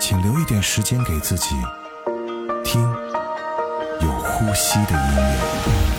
[0.00, 1.56] 请留一点时间给自己，
[2.64, 2.80] 听
[4.00, 5.97] 有呼吸的音乐。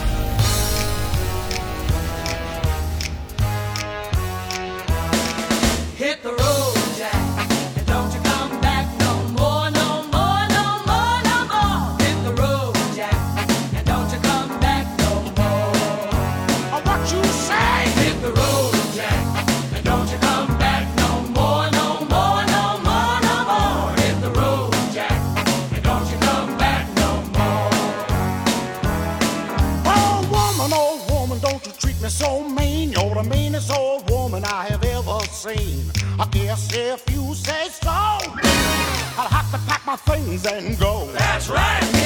[40.38, 41.99] 嘿，我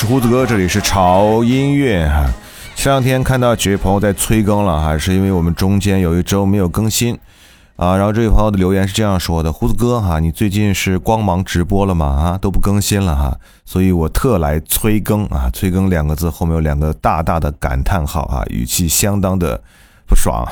[0.00, 2.24] 是胡子哥，这里是潮音乐哈。
[2.74, 7.18] 前两天看到几位朋友在催更了哈，是因为我们中间有一周没有更新
[7.76, 7.94] 啊。
[7.98, 12.06] 然后这位朋友的留言是这样说的：胡子哥哈，你最近是光芒直播了吗？
[12.06, 15.50] 啊，都不更新了哈，所以我特来催更啊。
[15.52, 19.62] 催更两个字后面有两个大大的感叹号啊，语气相当的
[20.06, 20.48] 不爽。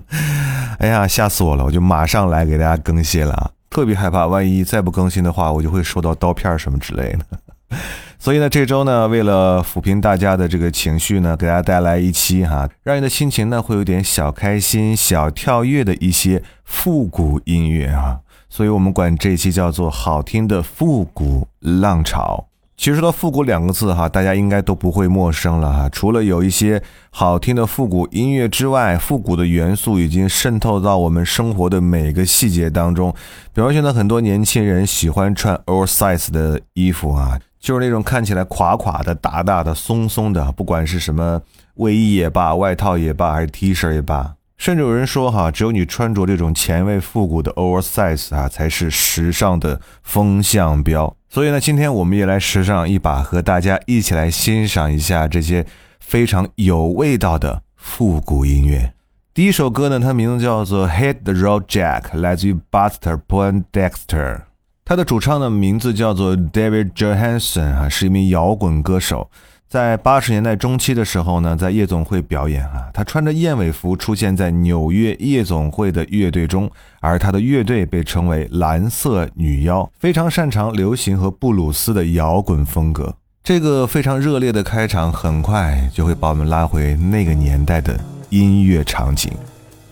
[0.80, 1.62] 哎呀，吓死我了！
[1.62, 7.76] 我就马上来给大家更新了啊，特别害怕万一再不更新的话，我就会收到刀片什么之类的。
[8.20, 18.18] 所以呢，这周呢，为了抚平大家的这个情绪呢，给大家带来一期哈，让你的心情呢会有点小开心、小跳跃的一些复古音乐啊。
[18.50, 22.46] 所以我们管这一期叫做好听的复古浪潮。
[22.76, 25.88] 其实说到复古两个字哈，大家应该都不会陌生了哈。
[25.88, 33.14] 除了有一些好听的复古音乐之外，复古的元素已经渗透到我们生活的每个细节当中。
[33.52, 37.38] 比方说呢，很多年轻人喜欢穿 oversize 的衣服啊。
[37.60, 41.40] 就是那种看起来垮垮的、大大的、松松的，不管是什么
[41.74, 51.14] 卫衣也罢、外套也罢，还是 T 恤也罢，甚至有人说哈，只有你穿着这种前卫复古的 oversize 啊，才是时尚的风向标。
[51.28, 55.66] 所以呢，今天我们也来时尚一把，和大家一起来欣赏一下这些
[56.00, 58.94] 非常有味道的复古音乐。
[59.34, 64.47] 第一首歌呢，它名字叫做《Hit the Road Jack》，来自于 Buster Poindexter。
[64.88, 69.28] 他的主唱的名字叫做 David Johansen 啊，是一名摇滚歌手。
[69.68, 76.70] 在八十年代中期的时候呢，在夜总会表演啊，他穿着燕尾服出现在纽约夜总会的乐队中，
[77.00, 83.14] 而他的乐队被称为蓝色女妖，非常擅长流行和布鲁斯的摇滚风格。
[83.44, 87.94] 这个非常热烈的开场，很快就会把我们拉回那个年代的
[88.30, 89.30] 音乐场景。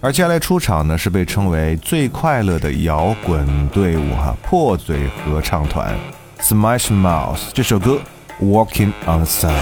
[0.01, 5.97] 而接下来出场呢，是被称为最快乐的摇滚队伍哈，破嘴合唱团
[6.41, 7.99] Smash Mouth 这首歌
[8.41, 9.53] Walking on the Sun。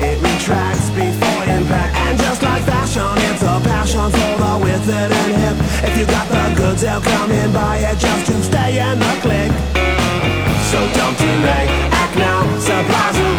[0.00, 1.96] It retracts before impact.
[1.96, 5.56] And just like fashion, it's a passion for the withered and hip.
[5.82, 9.14] If you got the goods, they'll come and buy it just to stay in the
[9.22, 9.50] click.
[10.70, 12.42] So don't delay, act now.
[12.58, 13.33] Supplies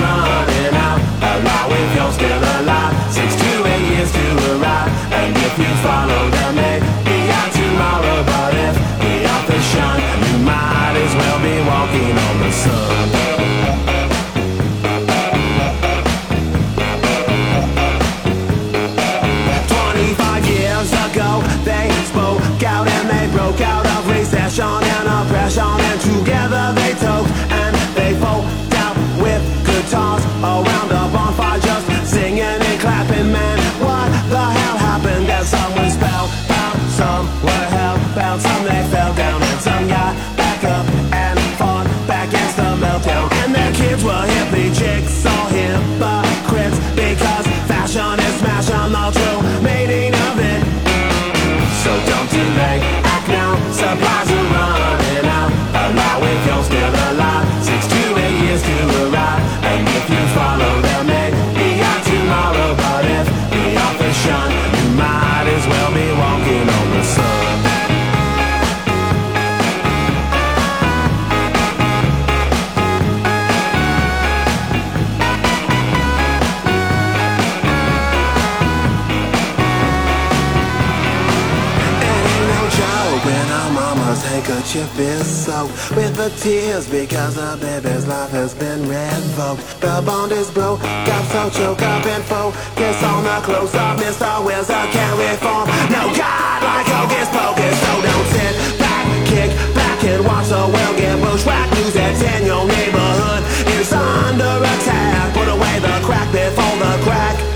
[84.47, 89.81] mama's handkerchief is soaked with the tears because a baby's life has been revoked.
[89.81, 93.97] The bond is broke, got so choked up and focus on the close up.
[93.97, 94.45] Mr.
[94.45, 95.67] Wizard can't reform.
[95.89, 100.97] No God like hocus pocus, so don't sit back, kick back and watch the world
[100.97, 101.73] get bushwhacked.
[101.75, 103.43] News that's in your neighborhood
[103.79, 105.33] is under attack.
[105.33, 107.55] Put away the crack before the crack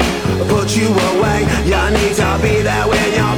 [0.50, 1.45] put you away.
[1.65, 3.29] You need to be there when your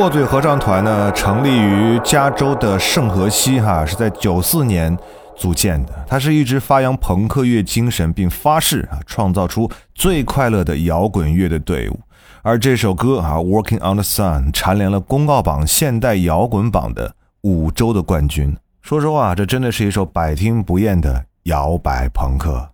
[0.00, 4.96] 破嘴合唱团呢，成立于加州的圣荷西，哈，是在九四年
[5.36, 5.92] 组建的。
[6.08, 12.00] 它是一支发扬朋克乐精神，并发誓啊，创造出最快乐的摇滚乐的队伍。
[12.40, 18.56] 而这首歌啊，《Working on the Sun》蝉联了公告榜现代摇滚榜的五周的冠军。
[18.80, 22.70] 说实话，这真的是一首百听不厌的摇摆朋克。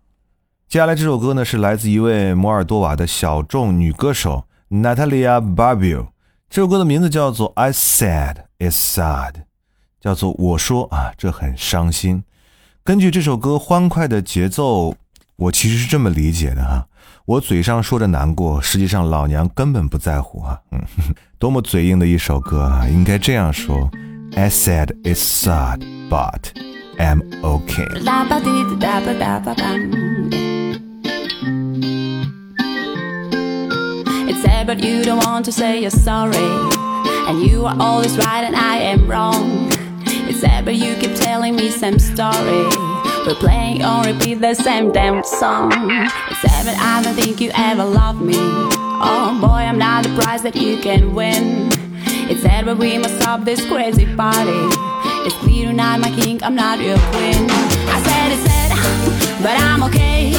[0.69, 6.07] 接下来这首歌呢，是来自一位摩尔多瓦的小众女歌手 Natalia Barbiu。
[6.49, 9.33] 这首歌的名字叫做《I Said It's Sad》，
[10.01, 12.25] 叫做我说啊，这很伤心。
[12.83, 14.95] 根据这首歌欢快的节奏，
[15.37, 16.87] 我其实是这么理解的哈。
[17.27, 20.61] 我嘴上说着难过，实际上老娘根本不在乎啊。
[21.39, 22.87] 多么嘴硬的一首歌啊！
[22.89, 23.91] 应该这样说
[24.35, 26.41] ：I said it's sad, but
[26.97, 27.87] I'm okay。
[34.37, 36.37] It's sad, but you don't want to say you're sorry.
[37.27, 39.71] And you are always right and I am wrong.
[40.29, 42.69] It's sad, but you keep telling me same story.
[43.25, 45.73] We're playing on repeat the same damn song.
[45.73, 48.37] It's sad, but I don't think you ever loved me.
[48.37, 51.71] Oh boy, I'm not the prize that you can win.
[52.29, 54.69] It's sad, but we must stop this crazy party.
[55.25, 57.49] It's clear tonight, my king, I'm not your queen.
[57.89, 60.33] I said it said, but I'm okay.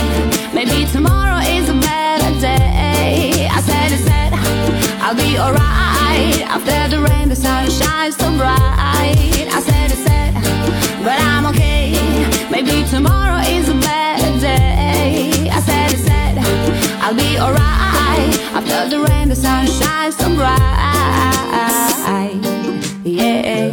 [0.54, 2.77] Maybe tomorrow is a better day.
[5.08, 6.42] I'll be alright.
[6.42, 8.58] After the rain, the sun shines so bright.
[8.60, 10.34] I said it said,
[11.02, 11.94] but I'm okay.
[12.52, 15.50] Maybe tomorrow is a better day.
[15.50, 16.38] I said it said,
[17.02, 18.38] I'll be alright.
[18.52, 20.58] After the rain, the sun shines so bright.
[23.06, 23.68] Yeah.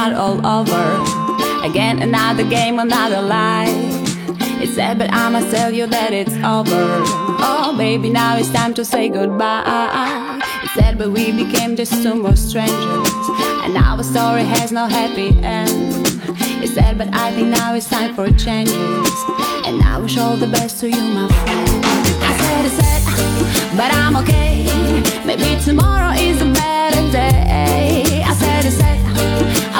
[0.00, 1.62] Start all over.
[1.62, 3.66] Again, another game, another lie.
[4.62, 6.84] It's sad, but I must tell you that it's over.
[7.44, 10.40] Oh, baby, now it's time to say goodbye.
[10.62, 13.12] It's sad, but we became just two more strangers.
[13.64, 15.92] And our story has no happy end.
[16.62, 19.14] It's sad, but I think now it's time for changes.
[19.66, 21.84] And I wish all the best to you, my friend.
[22.24, 24.64] I said it's sad, but I'm okay.
[25.26, 28.22] Maybe tomorrow is a better day.
[28.24, 29.09] I said it's sad,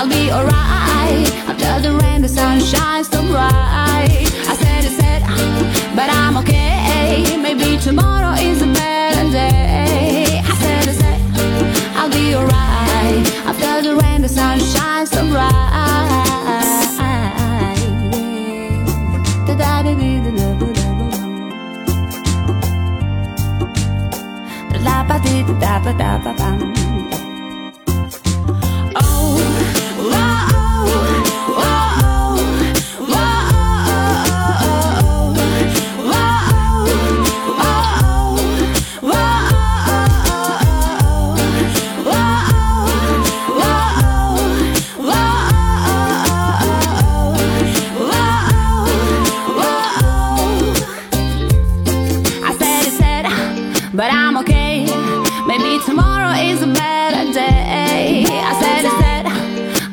[0.01, 1.31] I'll be alright.
[1.47, 4.33] After the rain, the sun shines so bright.
[4.49, 7.37] I said it's sad, ah, but I'm okay.
[7.37, 10.41] Maybe tomorrow is a better day.
[10.43, 11.21] I said it's sad,
[11.99, 13.27] I'll be alright.
[13.45, 15.53] After the rain, the sun shines so bright.
[15.53, 15.91] I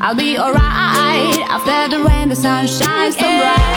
[0.08, 1.38] I'll be alright.
[1.50, 3.77] After the rain, the sun shines so bright.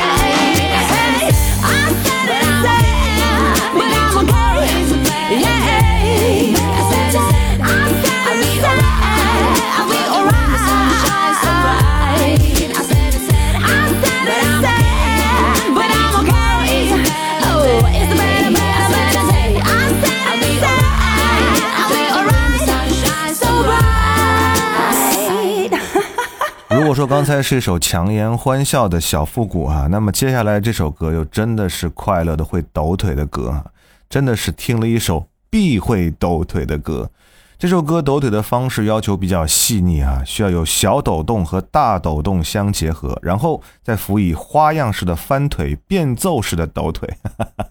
[27.00, 33.64] 说刚才是一首强颜欢笑的小复古啊，那么接下来这首歌又真的是快乐的会抖腿的歌啊，
[34.10, 37.10] 真的是听了一首必会抖腿的歌。
[37.58, 47.08] 这首歌抖腿的方式要求比较细腻啊，需要有小抖动和大抖动相结合，然后再辅以花样式的翻腿、变奏式的抖腿。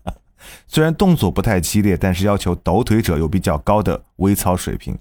[0.67, 4.97] 虽然动作不太激烈，但是要求抖腿者有比较高的微操水平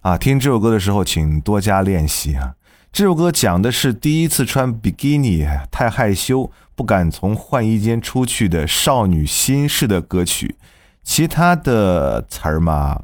[0.00, 0.16] 啊。
[0.16, 2.54] 听这首歌的时候，请多加练习啊。
[2.96, 10.56] 这首歌讲的是第一次穿比基尼太害羞，不敢从换衣间出去的少女心事的歌曲。
[11.02, 12.98] 其他的词儿嘛，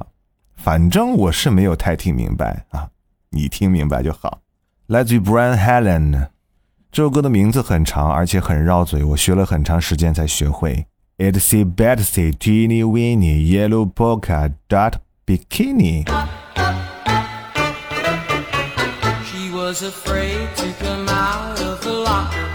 [0.55, 2.89] 反正我是没有太听明白啊，
[3.29, 4.39] 你听明白就好。
[4.87, 6.29] 来自于 Brian Helen，
[6.91, 10.87] 这首歌的名字很长，而且很绕嘴，我学了很长时间才学会。
[11.19, 14.93] It's a Betsy Teeny Weeny Yellow Polka Dot
[15.27, 16.03] Bikini。
[19.73, 22.47] Was afraid to come out of the locker.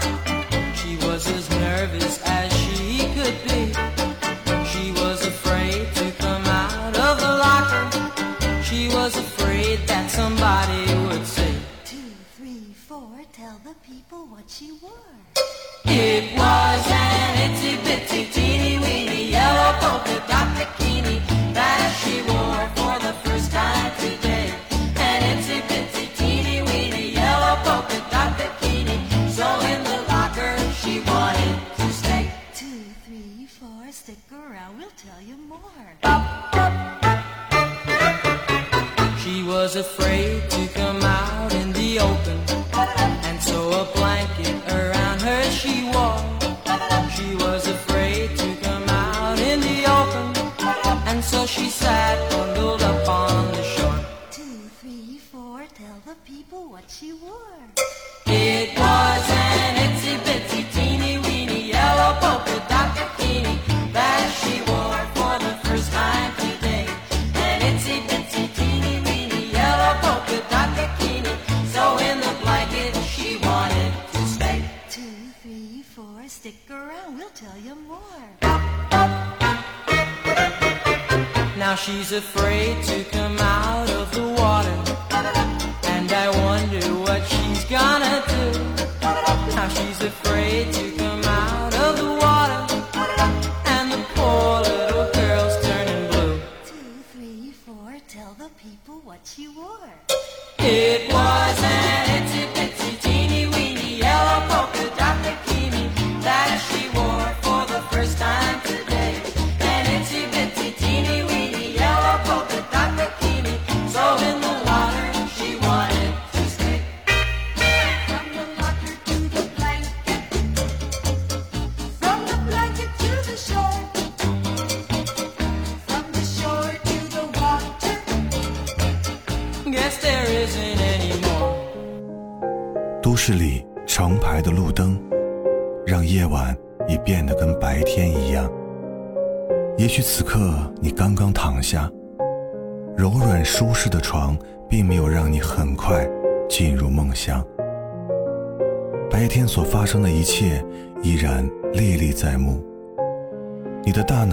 [0.73, 3.61] She was as nervous as she could be.
[4.71, 8.63] She was afraid to come out of the locker.
[8.63, 14.71] She was afraid that somebody would say, Two, three, four, tell the people what she
[14.81, 15.13] wore.
[15.83, 18.78] It was an itsy bitsy teeny
[35.01, 35.59] tell you more.
[39.19, 40.08] She was afraid
[81.85, 85.58] she's afraid to come out of the water.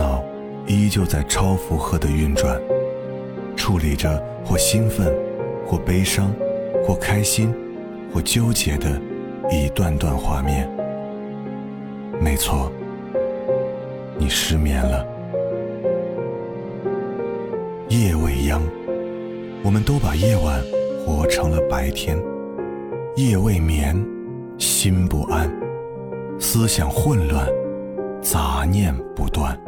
[0.07, 0.23] 脑
[0.69, 2.61] 依旧在超负荷的运转，
[3.57, 5.13] 处理着或兴奋、
[5.67, 6.33] 或悲伤、
[6.85, 7.53] 或开心、
[8.13, 9.01] 或纠结的
[9.51, 10.71] 一段段画面。
[12.21, 12.71] 没错，
[14.17, 15.05] 你失眠了。
[17.89, 18.63] 夜未央，
[19.65, 20.63] 我们都把夜晚
[21.05, 22.17] 活成了白天。
[23.17, 23.97] 夜未眠，
[24.59, 25.51] 心不安，
[26.39, 27.49] 思想混乱，
[28.21, 29.59] 杂念不断。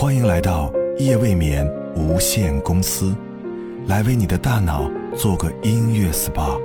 [0.00, 3.16] 欢迎来到夜未眠无限公司，
[3.88, 6.56] 来为你的大脑做个音乐 SPA，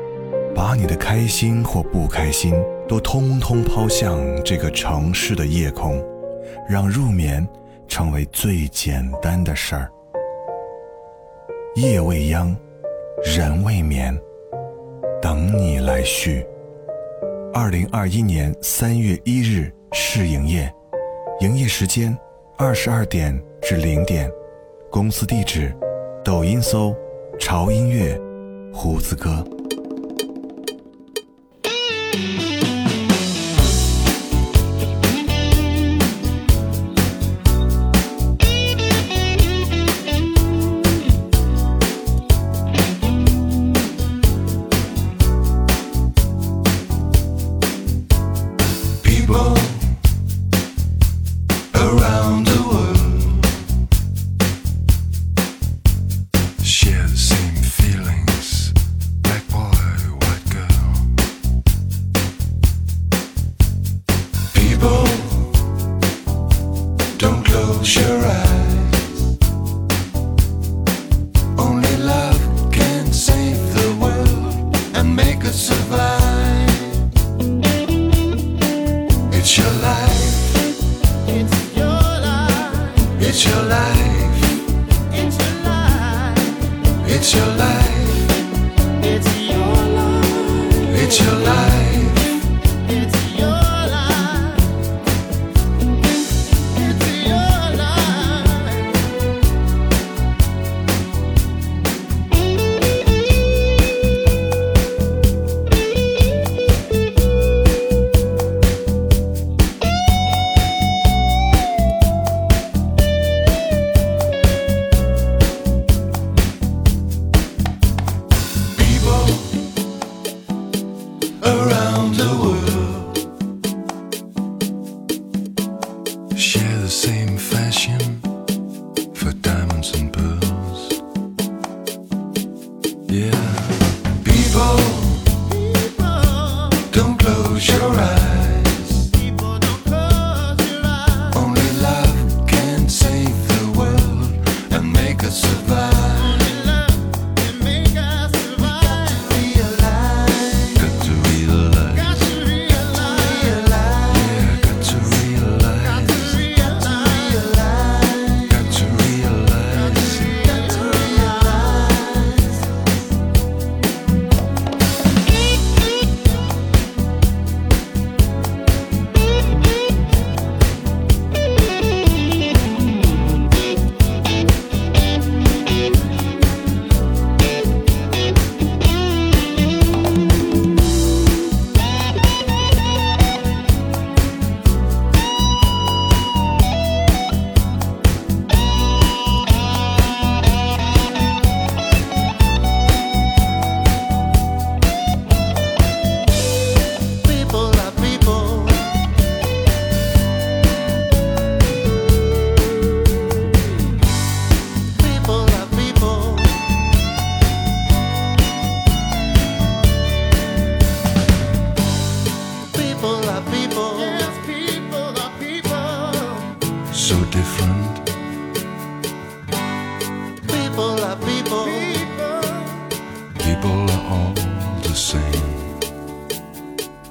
[0.53, 2.53] 把你的开心或不开心
[2.87, 6.00] 都通通抛向这个城市的夜空，
[6.69, 7.43] 让入眠
[7.87, 9.91] 成为最简单的事儿。
[11.74, 12.55] 夜未央，
[13.24, 14.15] 人未眠，
[15.19, 16.46] 等你来续。
[17.51, 20.72] 二零二一年三月一日试营业，
[21.39, 22.15] 营业时间
[22.55, 24.31] 二十二点至零点，
[24.92, 25.74] 公司地址：
[26.24, 26.96] 抖音搜
[27.39, 28.16] “潮音乐”，
[28.72, 29.44] 胡子哥。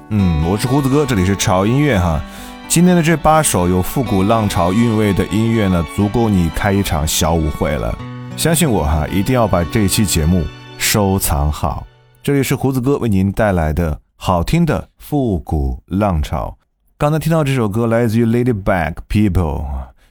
[0.09, 2.21] 嗯，我是胡子哥，这里是潮音乐哈。
[2.67, 7.97] 今天的这八首有复古浪潮韵味的音乐呢，足够你开一场小舞会了。
[8.37, 10.43] 相信我哈，一定要把这期节目
[10.77, 11.85] 收藏好。
[12.21, 16.57] 这里是胡子哥为您带来的好听的复古浪潮。
[16.97, 19.65] 刚才听到这首歌来自于 Lady Back People，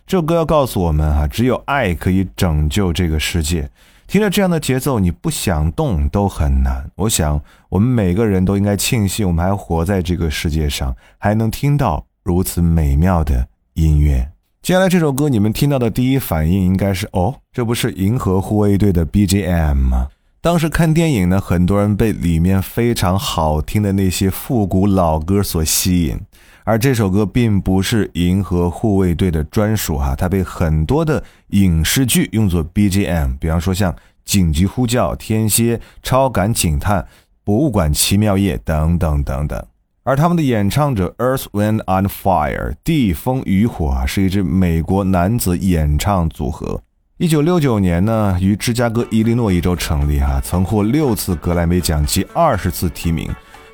[0.07, 3.71] 这首歌要告诉我们哈，只有爱可以拯救这个世界。
[4.13, 6.91] 听着这样的节奏，你不想动都很难。
[6.97, 14.31] 我想，我们每个人都应该庆幸，我们还活在这个世界上，还能听到如此美妙的音乐。
[14.61, 20.09] 接下来这首歌，你们听到的第一反应应该是：哦，这不是银河护卫队的 BGM 吗？
[20.43, 26.21] 当时看电影呢，很多人被里面非常好听的那些复古老歌所吸引，
[26.65, 33.93] 而这首歌并不是银河护卫队的专属哈，它被很多的影视剧用作 BGM，比方说像
[34.25, 37.01] 《紧急呼叫》《天蝎》《超感警探》
[37.43, 39.65] 《博物馆奇妙夜》等等等等。
[40.05, 46.83] 而他们的演唱者 Earth Wind and Fire 地风雨火，是一支美国男子演唱组合。
[47.19, 53.31] 一九六九年呢，于芝加哥伊利诺伊州成立哈、曾获六次格莱美奖及二十次提名。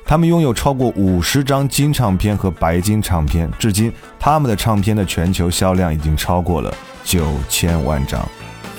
[0.09, 8.27] 他们拥有超过五十张金唱片和白金唱片，至今他们的唱片的全球销量已经超过了九千万张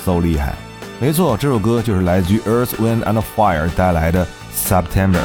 [0.05, 0.53] ，so 厉害！
[0.99, 5.23] 没错，这首歌就是来自于 Earth Wind and Fire 带来的 September。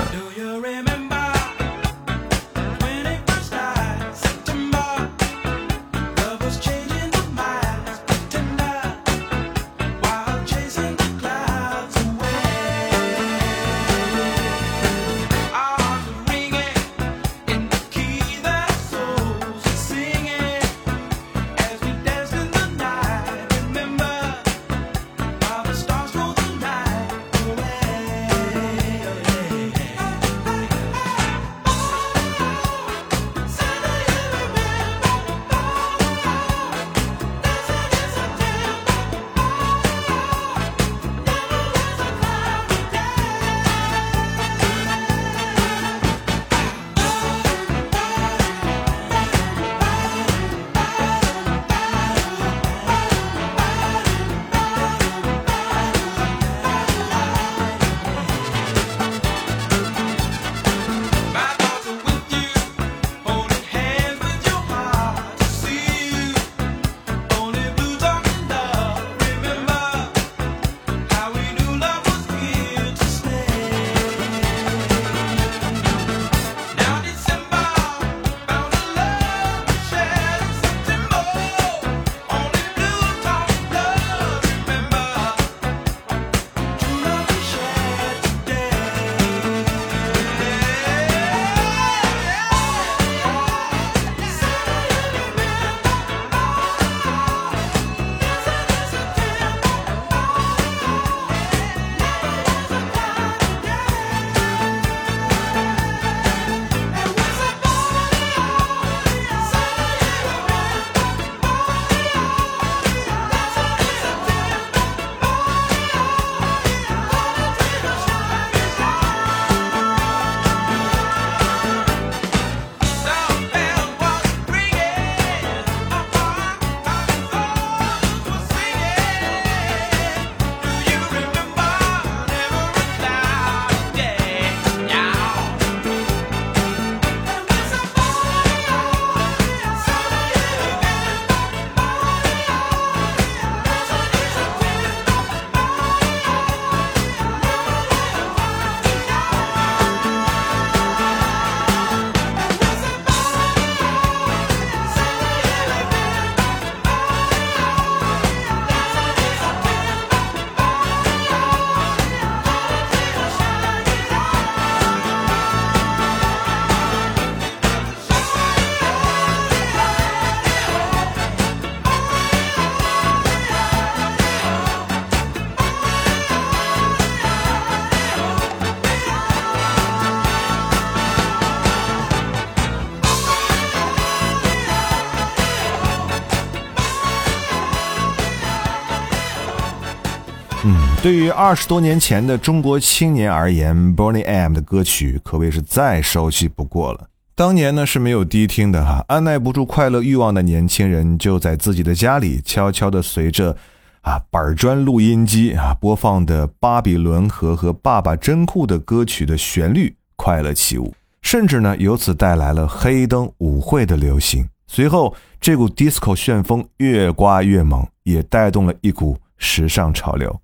[191.05, 197.07] 对于二十多年前的中国青年而言，Boney M 的歌曲可谓是再熟悉不过了。
[197.35, 203.55] 当年呢是没有迪厅的哈，按耐不住快乐欲望的年轻人就在自己的家里悄悄地随着
[204.01, 210.91] 啊板砖录音机啊播放的《巴比伦河》和《爸爸真酷》的歌曲的旋律快乐起舞，
[211.21, 214.43] 甚至呢由此带来了黑灯舞会的流行。
[214.65, 220.35] 随后，这股 disco 旋风越刮越猛，也带动了一股时尚潮流。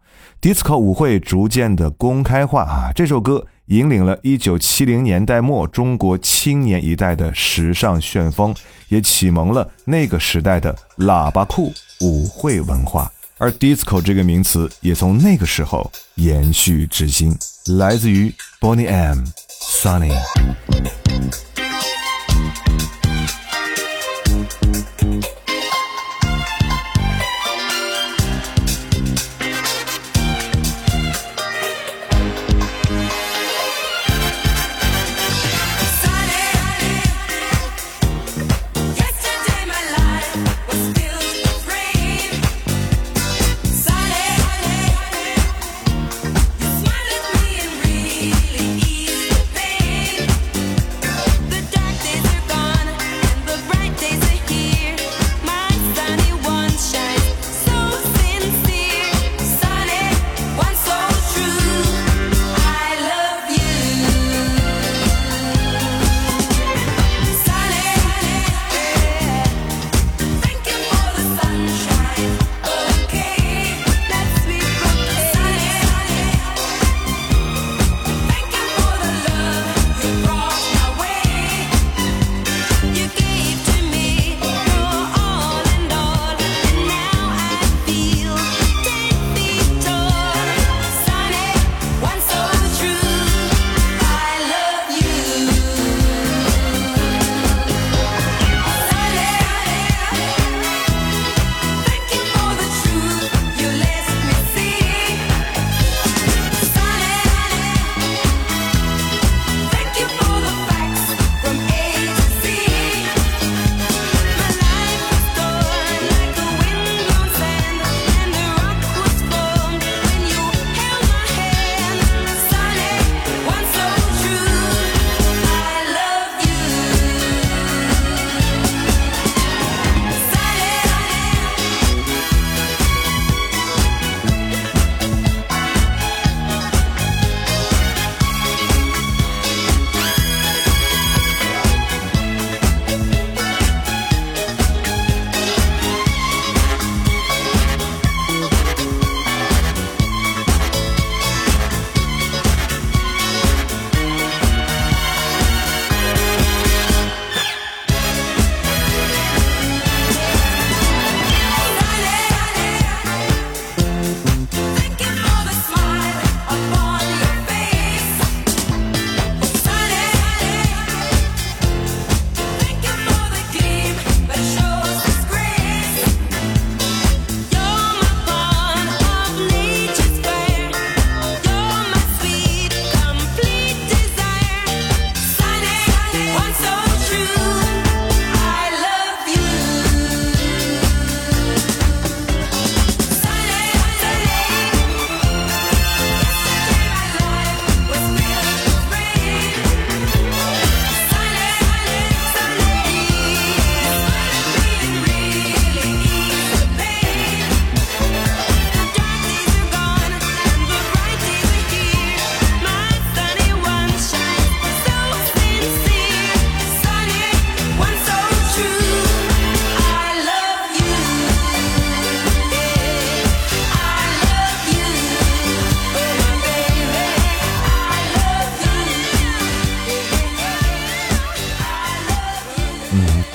[0.42, 8.54] Disco 舞会逐渐的公开化啊，这首歌引领了1970年代末中国青年一代的时尚旋风，
[8.88, 13.12] 也启蒙了那个时代的喇叭裤舞会文化。
[13.38, 17.38] 而 disco 这个名词也从那个时候延续至今，
[17.78, 19.24] 来自于 Bonnie M、
[19.62, 20.12] Sunny。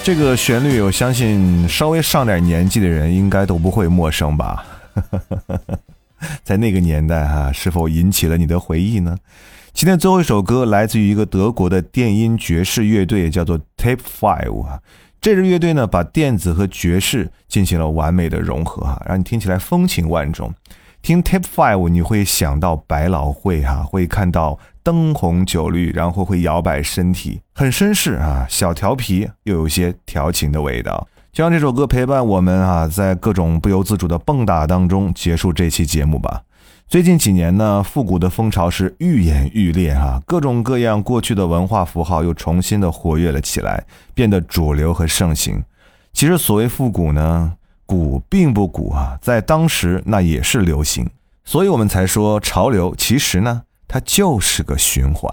[0.06, 4.64] 这个旋律，我相信稍微上点年纪的人应该都不会陌生吧。
[6.44, 9.16] 在那个年代哈、是否引起了你的回忆呢？
[9.72, 14.78] 今天最后一首歌来自于一个德国的电音爵士乐队，叫做 Tape Five 啊。
[15.20, 20.54] 这支乐队呢，把电子和爵士进行了完美的融合哈、让你听起来风情万种。
[21.02, 31.08] 听 Tape Five，你会想到百老汇哈、会看到灯红酒绿，然后会摇摆身体，很绅士啊，小调皮又有些调情的味道。
[31.32, 36.42] 就让这首歌陪伴我们啊，在各种不由自主的蹦跶当中结束这期节目吧。
[36.86, 43.82] 最近几年呢，复古的风潮是愈演愈烈哈、各种各样过去的文化符号又重新的活跃了起来，
[44.14, 45.64] 变得主流和盛行。
[46.12, 47.54] 其实所谓复古呢，
[47.86, 51.10] 古并不古啊，在当时那也是流行，
[51.44, 55.30] 所以我们才说潮流其实呢，它就是个循环。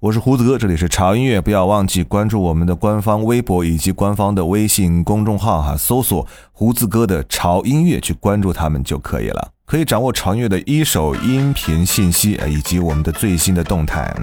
[0.00, 14.14] 我是胡子哥，这里是潮音乐，不要忘记关注我们的官方微博以及官方的微信公众号哈，搜索胡子哥的潮音乐去关注他们就可以了，可以掌握潮音乐的一手音频信息以及我们的最新的动态。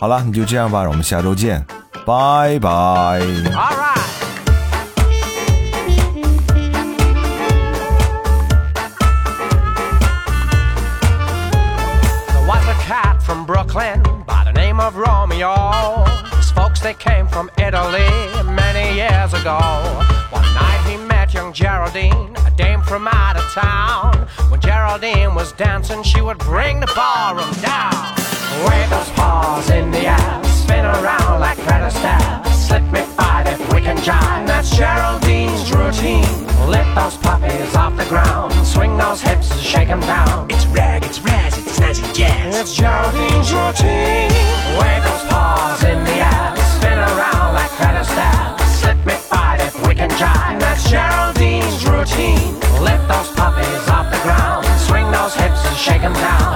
[0.00, 1.64] 好了，你就这样吧，我们下周见，
[2.04, 3.20] 拜拜。
[14.90, 15.54] Of Romeo.
[16.36, 18.10] His folks, they came from Italy
[18.44, 19.58] many years ago.
[20.30, 24.26] One night he met young Geraldine, a dame from out of town.
[24.50, 27.94] When Geraldine was dancing, she would bring the ballroom down.
[28.66, 32.44] Wave those paws in the air, spin around like Fred Astaire.
[32.52, 34.46] Slip me five if we can jive.
[34.46, 36.46] That's Geraldine's routine.
[36.68, 40.46] Lift those puppies off the ground, swing those hips and shake 'em down.
[40.50, 42.56] It's rag, it's razz, it's snazzy jazz.
[42.56, 44.29] It's Geraldine's routine.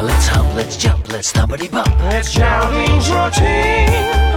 [0.04, 1.88] Let's hump, let's jump, let's thumpity bump.
[2.12, 4.33] It's Geraldine's routine.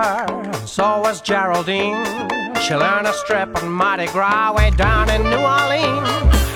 [0.00, 2.04] And so was Geraldine.
[2.62, 6.08] She learned to strip on Mardi Gras way down in New Orleans.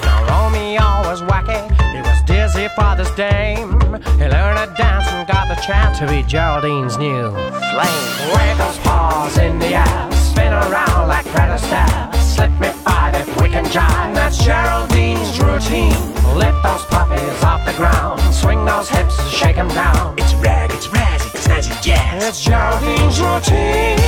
[0.03, 1.61] Now Romeo was wacky,
[1.93, 3.73] he was dizzy for this dame.
[4.19, 7.31] He learned to dance and got the chance to be Geraldine's new
[7.73, 8.07] flame.
[8.35, 12.15] Wave those paws in the air, spin around like Fred Astaire.
[12.17, 14.15] Slip me five if we can jive.
[14.15, 15.93] That's Geraldine's routine.
[16.35, 19.17] Lift those puppies off the ground, swing those hips
[22.27, 23.99] It's Geraldine's routine.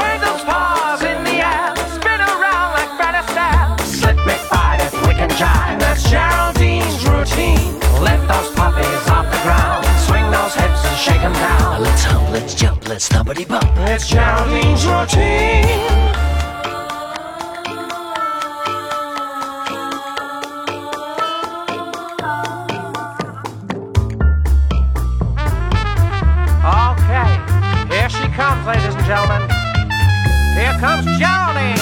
[0.00, 2.88] Wave those paws in the air, spin around like
[3.20, 3.78] Astaire.
[3.80, 5.78] Slip me five if we can jive.
[5.78, 7.74] That's Geraldine's routine.
[8.00, 11.82] Lift those puppies off the ground, swing those hips and shake 'em down.
[11.82, 13.70] Let's hump, let's jump, let's thumpity bump.
[13.80, 16.15] It's Geraldine's routine.
[29.08, 29.48] And gentlemen.
[30.54, 31.78] Here comes Geraldine.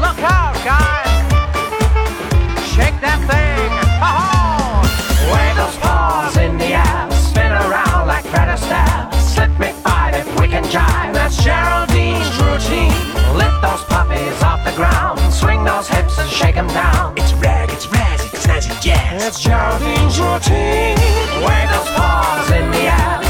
[0.00, 1.10] Look out, guys.
[2.74, 3.70] Shake that thing.
[4.02, 4.82] Oh,
[5.32, 7.10] Wave those paws in the air.
[7.12, 9.12] Spin around like Fred Astaire.
[9.20, 11.12] Slip me five if we can jive.
[11.12, 12.94] That's Geraldine's routine.
[13.36, 15.18] Lift those puppies off the ground.
[15.32, 17.14] Swing those hips and shake 'em down.
[17.16, 19.24] It's rag, it's razz, it's snazzy jazz.
[19.24, 20.96] It's Geraldine's routine.
[21.42, 23.25] Wave those paws in the air.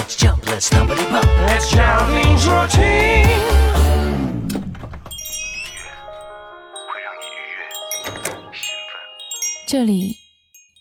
[0.00, 0.88] let's jump，let's jump
[9.66, 10.16] 这里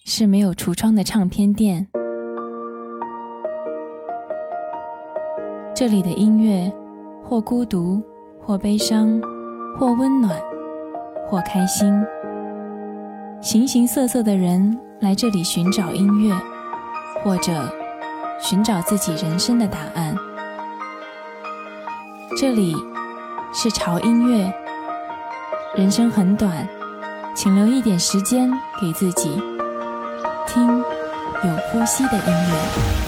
[0.06, 1.88] 是没有橱窗的唱片店，
[5.76, 6.72] 这里的音乐
[7.24, 8.02] 或孤独
[8.42, 9.22] 或悲伤
[9.78, 10.42] 或温暖
[11.28, 11.94] 或开心，
[13.42, 16.34] 形形色色的人来这里寻找音乐
[17.22, 17.79] 或者。
[18.42, 20.16] 寻找自己人生的答案。
[22.38, 22.76] 这里
[23.54, 24.54] 是潮音乐，
[25.76, 26.68] 人生很短。
[27.36, 29.42] 请留一点时间给自己，
[30.48, 32.99] 听有呼吸的音乐。